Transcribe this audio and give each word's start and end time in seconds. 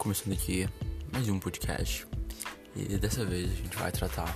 começando 0.00 0.32
aqui 0.32 0.66
mais 1.12 1.28
um 1.28 1.38
podcast 1.38 2.06
e 2.74 2.96
dessa 2.96 3.22
vez 3.22 3.52
a 3.52 3.54
gente 3.54 3.76
vai 3.76 3.92
tratar 3.92 4.34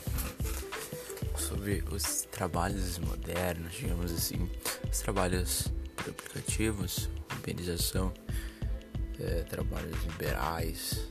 sobre 1.38 1.82
os 1.90 2.28
trabalhos 2.30 2.98
modernos, 2.98 3.72
digamos 3.72 4.12
assim, 4.12 4.46
os 4.92 4.98
trabalhos 4.98 5.72
por 5.96 6.10
aplicativos, 6.10 7.08
urbanização, 7.32 8.12
é, 9.18 9.42
trabalhos 9.44 9.96
liberais, 10.04 11.08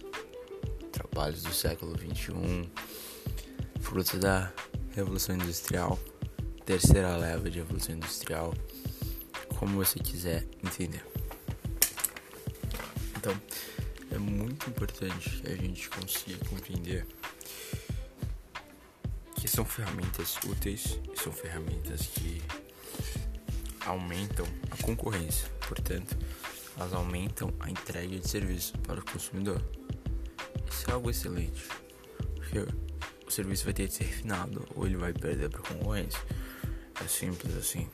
trabalhos 0.92 1.42
do 1.42 1.52
século 1.52 1.98
21, 1.98 2.70
frutos 3.82 4.20
da 4.20 4.54
Revolução 4.92 5.34
Industrial, 5.34 5.98
terceira 6.64 7.18
leva 7.18 7.50
de 7.50 7.58
Revolução 7.58 7.96
Industrial, 7.96 8.54
como 9.58 9.84
você 9.84 9.98
quiser 9.98 10.46
entender. 10.64 11.04
Então, 13.18 13.36
é 14.14 14.18
muito 14.20 14.70
importante 14.70 15.42
a 15.46 15.56
gente 15.56 15.90
consiga 15.90 16.46
compreender 16.46 17.06
que 19.36 19.48
são 19.48 19.66
ferramentas 19.66 20.38
úteis 20.46 21.00
e 21.12 21.20
são 21.20 21.32
ferramentas 21.32 22.08
que 22.08 22.42
aumentam 23.86 24.46
a 24.72 24.82
concorrência, 24.82 25.50
portanto, 25.68 26.16
elas 26.78 26.94
aumentam 26.94 27.54
a 27.60 27.70
entrega 27.70 28.20
de 28.20 28.30
serviço 28.30 28.78
para 28.80 29.00
o 29.00 29.06
consumidor. 29.06 29.62
Isso 30.72 30.90
é 30.90 30.94
algo 30.94 31.10
excelente, 31.10 31.64
porque 32.36 32.60
o 33.28 33.32
serviço 33.32 33.66
vai 33.66 33.74
ter 33.74 33.88
que 33.88 33.96
ser 33.96 34.06
refinado 34.06 34.66
ou 34.76 34.86
ele 34.86 34.96
vai 34.96 35.12
perder 35.12 35.50
para 35.50 35.60
a 35.60 35.64
concorrência. 35.64 36.22
É 37.04 37.08
simples 37.08 37.56
assim. 37.56 37.90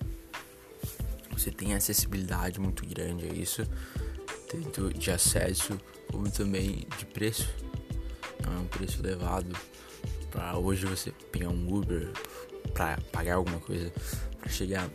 Você 1.32 1.50
tem 1.50 1.74
acessibilidade 1.74 2.60
muito 2.60 2.86
grande 2.86 3.26
a 3.26 3.34
isso, 3.34 3.66
tanto 4.50 4.92
de 4.92 5.12
acesso 5.12 5.80
como 6.12 6.30
também 6.30 6.88
de 6.98 7.06
preço. 7.06 7.48
Não 8.44 8.54
é 8.54 8.60
um 8.60 8.66
preço 8.66 9.00
elevado 9.00 9.56
para 10.32 10.58
hoje 10.58 10.86
você 10.86 11.12
pegar 11.32 11.50
um 11.50 11.74
Uber 11.74 12.12
para 12.74 13.00
pagar 13.12 13.36
alguma 13.36 13.60
coisa 13.60 13.94
para 14.40 14.50
chegar 14.50 14.90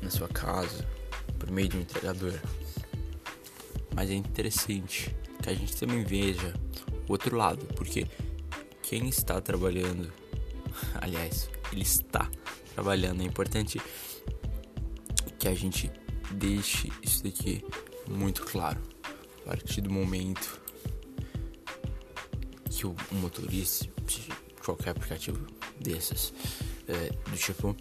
na 0.00 0.08
sua 0.08 0.28
casa 0.28 0.86
por 1.38 1.50
meio 1.50 1.68
de 1.68 1.76
um 1.76 1.80
entregador. 1.80 2.32
Mas 3.94 4.08
é 4.08 4.14
interessante 4.14 5.14
que 5.42 5.50
a 5.50 5.54
gente 5.54 5.76
também 5.76 6.04
veja 6.04 6.54
o 7.08 7.12
outro 7.12 7.36
lado, 7.36 7.66
porque 7.74 8.06
quem 8.82 9.08
está 9.08 9.40
trabalhando, 9.40 10.12
aliás, 11.00 11.50
ele 11.72 11.82
está 11.82 12.30
trabalhando, 12.74 13.22
é 13.22 13.24
importante 13.24 13.80
que 15.38 15.48
a 15.48 15.54
gente 15.54 15.90
deixe 16.30 16.90
isso 17.02 17.24
daqui 17.24 17.64
muito 18.12 18.42
claro. 18.42 18.80
A 19.42 19.50
partir 19.50 19.80
do 19.80 19.90
momento 19.90 20.60
que 22.70 22.86
o 22.86 22.94
motorista 23.12 23.88
de 24.06 24.28
qualquer 24.64 24.90
aplicativo 24.90 25.46
desses, 25.80 26.32
é, 26.88 27.10
do 27.30 27.36
tipo, 27.36 27.76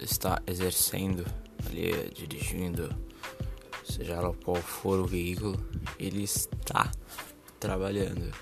está 0.00 0.42
exercendo 0.46 1.24
ali, 1.66 2.10
dirigindo, 2.14 2.94
seja 3.84 4.20
lá 4.20 4.32
qual 4.44 4.56
for 4.56 5.00
o 5.00 5.06
veículo, 5.06 5.56
ele 5.98 6.22
está 6.22 6.90
trabalhando. 7.58 8.32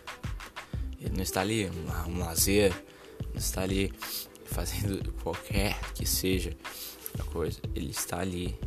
Ele 1.00 1.16
não 1.16 1.22
está 1.22 1.42
ali 1.42 1.68
um, 1.68 2.10
um 2.10 2.18
lazer, 2.18 2.72
não 3.32 3.38
está 3.38 3.62
ali 3.62 3.92
fazendo 4.46 5.12
qualquer 5.22 5.78
que 5.94 6.06
seja 6.06 6.56
a 7.18 7.22
coisa. 7.24 7.60
Ele 7.74 7.90
está 7.90 8.20
ali 8.20 8.58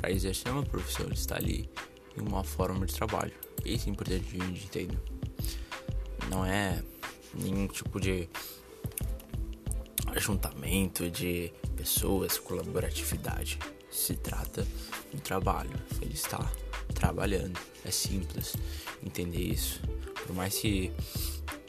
para 0.00 0.10
exercer 0.10 0.50
uma 0.50 0.62
profissão, 0.62 1.04
ele 1.04 1.14
está 1.14 1.36
ali 1.36 1.68
em 2.16 2.22
uma 2.22 2.42
forma 2.42 2.86
de 2.86 2.94
trabalho. 2.94 3.32
Isso 3.64 3.88
é 3.88 3.92
importante 3.92 4.24
gente 4.30 4.64
entender. 4.64 4.98
Não 6.30 6.44
é 6.44 6.82
nenhum 7.34 7.68
tipo 7.68 8.00
de 8.00 8.26
ajuntamento 10.06 11.10
de 11.10 11.52
pessoas, 11.76 12.38
colaboratividade. 12.38 13.58
Se 13.90 14.14
trata 14.14 14.66
de 15.12 15.20
trabalho. 15.20 15.78
Ele 16.00 16.14
está 16.14 16.50
trabalhando. 16.94 17.58
É 17.84 17.90
simples 17.90 18.56
entender 19.02 19.42
isso. 19.42 19.82
Por 20.26 20.34
mais 20.34 20.58
que 20.58 20.90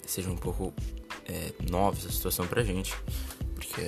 seja 0.06 0.30
um 0.30 0.38
pouco 0.38 0.74
é, 1.26 1.52
nova 1.70 1.98
essa 1.98 2.12
situação 2.12 2.48
pra 2.48 2.64
gente, 2.64 2.94
porque 3.56 3.82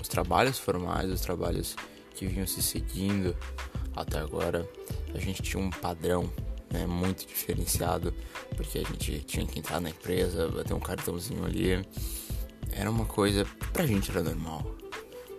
os 0.00 0.08
trabalhos 0.08 0.58
formais, 0.58 1.10
os 1.10 1.20
trabalhos 1.20 1.74
que 2.14 2.26
vinham 2.26 2.46
se 2.46 2.62
seguindo 2.62 3.36
até 3.94 4.18
agora, 4.18 4.68
a 5.14 5.18
gente 5.18 5.42
tinha 5.42 5.62
um 5.62 5.70
padrão 5.70 6.30
né, 6.72 6.86
muito 6.86 7.26
diferenciado, 7.26 8.14
porque 8.56 8.78
a 8.78 8.82
gente 8.82 9.20
tinha 9.20 9.46
que 9.46 9.58
entrar 9.58 9.80
na 9.80 9.90
empresa, 9.90 10.48
bater 10.48 10.72
um 10.72 10.80
cartãozinho 10.80 11.44
ali. 11.44 11.86
Era 12.72 12.90
uma 12.90 13.04
coisa, 13.04 13.46
pra 13.72 13.86
gente 13.86 14.10
era 14.10 14.22
normal. 14.22 14.74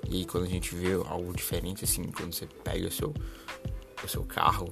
E 0.07 0.17
aí, 0.17 0.25
quando 0.25 0.45
a 0.45 0.49
gente 0.49 0.75
vê 0.75 0.93
algo 0.93 1.33
diferente, 1.33 1.83
assim, 1.83 2.03
quando 2.11 2.33
você 2.33 2.45
pega 2.63 2.87
o 2.87 2.91
seu, 2.91 3.13
o 4.03 4.07
seu 4.07 4.23
carro, 4.23 4.71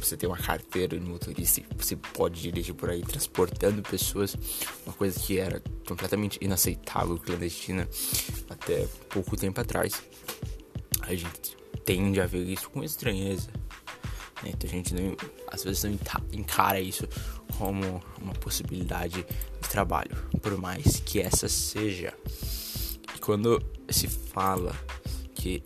você 0.00 0.16
tem 0.16 0.28
uma 0.28 0.38
carteira 0.38 0.98
de 0.98 1.04
motorista 1.04 1.60
e 1.60 1.66
você 1.76 1.94
pode 1.94 2.40
dirigir 2.40 2.74
por 2.74 2.90
aí 2.90 3.02
transportando 3.02 3.82
pessoas, 3.82 4.36
uma 4.84 4.94
coisa 4.94 5.20
que 5.20 5.38
era 5.38 5.62
completamente 5.86 6.38
inaceitável, 6.40 7.16
clandestina, 7.18 7.88
até 8.48 8.88
pouco 9.10 9.36
tempo 9.36 9.60
atrás. 9.60 10.02
A 11.02 11.14
gente 11.14 11.56
tende 11.84 12.20
a 12.20 12.26
ver 12.26 12.44
isso 12.48 12.70
com 12.70 12.82
estranheza. 12.82 13.50
Né? 14.42 14.50
Então 14.50 14.68
a 14.68 14.72
gente 14.72 14.94
não, 14.94 15.16
às 15.48 15.64
vezes 15.64 15.84
não 15.84 15.98
encara 16.32 16.80
isso 16.80 17.08
como 17.58 18.02
uma 18.20 18.34
possibilidade 18.34 19.24
de 19.62 19.68
trabalho, 19.68 20.16
por 20.42 20.56
mais 20.58 21.00
que 21.00 21.20
essa 21.20 21.48
seja. 21.48 22.12
E 23.14 23.18
quando 23.18 23.62
se 23.88 24.08
fala 24.08 24.74
que 25.34 25.62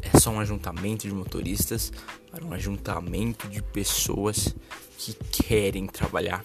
é 0.00 0.18
só 0.18 0.30
um 0.30 0.40
ajuntamento 0.40 1.06
de 1.06 1.14
motoristas 1.14 1.92
para 2.30 2.44
um 2.44 2.52
ajuntamento 2.52 3.48
de 3.48 3.62
pessoas 3.62 4.54
que 4.96 5.14
querem 5.14 5.86
trabalhar, 5.86 6.44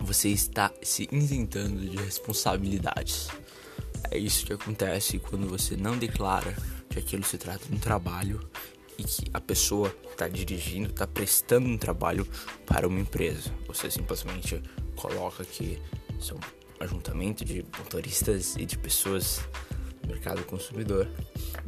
você 0.00 0.28
está 0.28 0.72
se 0.82 1.08
isentando 1.10 1.80
de 1.80 1.96
responsabilidades. 1.96 3.28
É 4.10 4.16
isso 4.16 4.46
que 4.46 4.52
acontece 4.52 5.18
quando 5.18 5.46
você 5.48 5.76
não 5.76 5.98
declara 5.98 6.56
que 6.98 7.06
aquilo 7.06 7.24
se 7.24 7.38
trata 7.38 7.64
de 7.66 7.74
um 7.74 7.78
trabalho 7.78 8.40
e 8.98 9.04
que 9.04 9.30
a 9.32 9.40
pessoa 9.40 9.94
está 10.10 10.28
dirigindo, 10.28 10.90
está 10.90 11.06
prestando 11.06 11.68
um 11.68 11.78
trabalho 11.78 12.26
para 12.66 12.86
uma 12.86 12.98
empresa. 12.98 13.50
Você 13.66 13.90
simplesmente 13.90 14.60
coloca 14.96 15.44
que 15.44 15.80
são 16.18 16.36
um 16.36 16.84
ajuntamento 16.84 17.44
de 17.44 17.64
motoristas 17.78 18.56
e 18.56 18.66
de 18.66 18.76
pessoas 18.76 19.40
no 20.02 20.08
mercado 20.08 20.44
consumidor, 20.44 21.08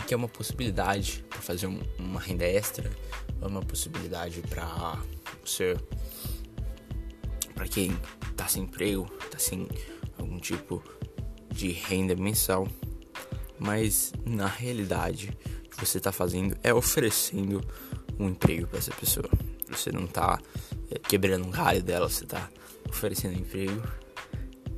que 0.06 0.14
é 0.14 0.16
uma 0.16 0.28
possibilidade 0.28 1.24
para 1.28 1.40
fazer 1.40 1.66
um, 1.68 1.80
uma 1.98 2.20
renda 2.20 2.44
extra, 2.44 2.90
é 3.40 3.46
uma 3.46 3.62
possibilidade 3.62 4.40
para 4.42 5.00
você, 5.44 5.76
para 7.54 7.68
quem 7.68 7.96
está 8.30 8.48
sem 8.48 8.64
emprego, 8.64 9.08
está 9.24 9.38
sem 9.38 9.68
algum 10.18 10.38
tipo 10.40 10.82
de 11.52 11.70
renda 11.70 12.16
mensal, 12.16 12.66
mas 13.60 14.12
na 14.24 14.46
realidade 14.46 15.30
o 15.64 15.68
que 15.68 15.86
você 15.86 15.98
está 15.98 16.10
fazendo 16.10 16.56
é 16.62 16.72
oferecendo 16.72 17.60
um 18.18 18.28
emprego 18.28 18.66
para 18.66 18.78
essa 18.78 18.92
pessoa. 18.92 19.28
Você 19.68 19.92
não 19.92 20.04
está 20.04 20.40
é, 20.90 20.98
quebrando 20.98 21.46
um 21.46 21.50
galho 21.50 21.82
dela, 21.82 22.08
você 22.08 22.24
está 22.24 22.48
oferecendo 22.88 23.36
um 23.36 23.40
emprego 23.40 23.82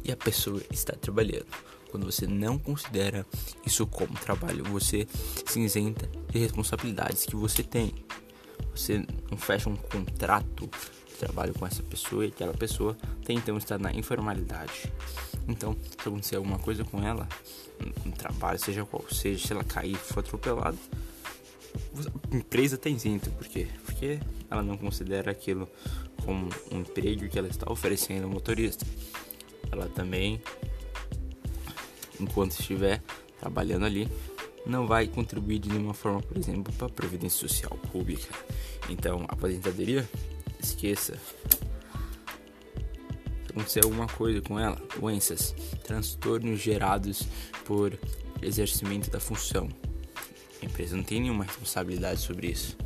e 0.04 0.12
a 0.12 0.16
pessoa 0.16 0.60
está 0.70 0.94
trabalhando. 0.94 1.46
Quando 1.90 2.06
você 2.06 2.26
não 2.26 2.58
considera 2.58 3.26
isso 3.66 3.86
como 3.86 4.14
trabalho, 4.14 4.64
você 4.64 5.06
se 5.46 5.60
isenta 5.60 6.08
de 6.30 6.38
responsabilidades 6.38 7.26
que 7.26 7.36
você 7.36 7.62
tem. 7.62 7.94
Você 8.74 9.04
não 9.30 9.36
fecha 9.36 9.68
um 9.68 9.76
contrato 9.76 10.70
de 11.06 11.14
trabalho 11.18 11.52
com 11.52 11.66
essa 11.66 11.82
pessoa 11.82 12.24
e 12.24 12.28
aquela 12.28 12.54
pessoa 12.54 12.96
tem 13.24 13.36
então 13.36 13.58
estar 13.58 13.78
na 13.78 13.92
informalidade. 13.92 14.90
Então, 15.48 15.76
se 15.90 16.08
acontecer 16.08 16.36
alguma 16.36 16.58
coisa 16.58 16.84
com 16.84 17.02
ela, 17.02 17.28
no 18.04 18.12
trabalho, 18.12 18.58
seja 18.58 18.84
qual 18.84 19.04
seja, 19.10 19.46
se 19.46 19.52
ela 19.52 19.64
cair, 19.64 19.96
for 19.96 20.20
atropelada, 20.20 20.78
a 22.30 22.36
empresa 22.36 22.76
está 22.76 22.88
isenta. 22.88 23.30
Por 23.30 23.46
quê? 23.46 23.66
Porque 23.84 24.20
ela 24.50 24.62
não 24.62 24.76
considera 24.76 25.30
aquilo 25.30 25.68
como 26.24 26.48
um 26.70 26.80
emprego 26.80 27.28
que 27.28 27.38
ela 27.38 27.48
está 27.48 27.70
oferecendo 27.70 28.24
ao 28.24 28.30
motorista. 28.30 28.86
Ela 29.70 29.88
também, 29.88 30.40
enquanto 32.20 32.52
estiver 32.52 33.02
trabalhando 33.40 33.86
ali, 33.86 34.08
não 34.64 34.86
vai 34.86 35.08
contribuir 35.08 35.58
de 35.58 35.68
nenhuma 35.68 35.94
forma, 35.94 36.22
por 36.22 36.36
exemplo, 36.36 36.72
para 36.74 36.86
a 36.86 36.90
Previdência 36.90 37.48
Social 37.48 37.76
Pública. 37.90 38.32
Então, 38.88 39.24
a 39.28 39.32
aposentadoria, 39.32 40.08
esqueça 40.62 41.18
acontecer 43.52 43.84
alguma 43.84 44.06
coisa 44.06 44.40
com 44.40 44.58
ela, 44.58 44.80
doenças, 44.98 45.54
transtornos 45.84 46.58
gerados 46.58 47.22
por 47.64 47.96
exercimento 48.40 49.10
da 49.10 49.20
função. 49.20 49.68
A 50.60 50.64
empresa 50.64 50.96
não 50.96 51.04
tem 51.04 51.20
nenhuma 51.20 51.44
responsabilidade 51.44 52.20
sobre 52.20 52.48
isso, 52.48 52.76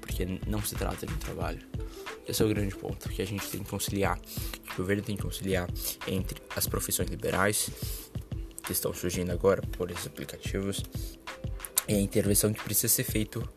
porque 0.00 0.26
não 0.46 0.62
se 0.62 0.74
trata 0.74 1.06
de 1.06 1.12
um 1.12 1.18
trabalho. 1.18 1.60
esse 2.26 2.42
é 2.42 2.44
o 2.44 2.48
grande 2.48 2.74
ponto 2.74 3.08
que 3.08 3.20
a 3.20 3.26
gente 3.26 3.48
tem 3.48 3.62
que 3.62 3.70
conciliar, 3.70 4.18
que 4.18 4.72
o 4.72 4.76
governo 4.76 5.02
tem 5.02 5.16
que 5.16 5.22
conciliar 5.22 5.68
entre 6.06 6.40
as 6.56 6.66
profissões 6.66 7.08
liberais 7.08 7.70
que 8.62 8.72
estão 8.72 8.92
surgindo 8.92 9.30
agora 9.30 9.62
por 9.62 9.90
esses 9.90 10.06
aplicativos 10.06 10.82
e 11.86 11.94
a 11.94 12.00
intervenção 12.00 12.52
que 12.52 12.62
precisa 12.62 12.92
ser 12.92 13.04
feito 13.04 13.48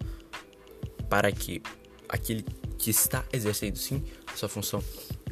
para 1.10 1.32
que 1.32 1.64
aquele 2.08 2.46
que 2.78 2.92
está 2.92 3.26
exercendo 3.34 3.78
sim 3.78 4.04
a 4.32 4.36
sua 4.36 4.48
função 4.48 4.84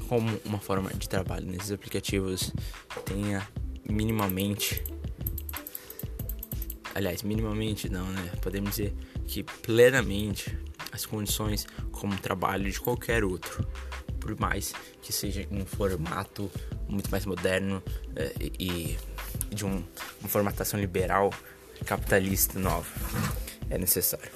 como 0.07 0.39
uma 0.45 0.59
forma 0.59 0.89
de 0.93 1.07
trabalho 1.07 1.45
nesses 1.45 1.71
aplicativos 1.71 2.53
tenha 3.05 3.47
minimamente 3.89 4.83
aliás, 6.97 7.21
minimamente 7.21 7.89
não, 7.89 8.07
né? 8.07 8.31
Podemos 8.41 8.71
dizer 8.71 8.93
que 9.27 9.43
plenamente 9.43 10.57
as 10.91 11.05
condições 11.05 11.67
como 11.91 12.17
trabalho 12.17 12.71
de 12.71 12.79
qualquer 12.79 13.23
outro, 13.23 13.67
por 14.19 14.37
mais 14.39 14.73
que 14.99 15.13
seja 15.13 15.47
um 15.51 15.63
formato 15.63 16.49
muito 16.89 17.11
mais 17.11 17.23
moderno 17.23 17.83
é, 18.15 18.33
e 18.59 18.97
de 19.49 19.63
um, 19.63 19.83
uma 20.19 20.27
formatação 20.27 20.79
liberal 20.79 21.31
capitalista 21.85 22.57
nova, 22.57 22.87
é 23.69 23.77
necessário. 23.77 24.31